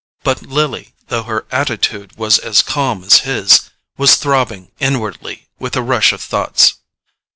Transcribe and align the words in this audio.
But 0.23 0.41
Lily, 0.41 0.95
though 1.09 1.21
her 1.21 1.45
attitude 1.51 2.17
was 2.17 2.39
as 2.39 2.63
calm 2.63 3.03
as 3.03 3.19
his, 3.19 3.69
was 3.97 4.15
throbbing 4.15 4.71
inwardly 4.79 5.47
with 5.59 5.75
a 5.75 5.83
rush 5.83 6.11
of 6.11 6.23
thoughts. 6.23 6.73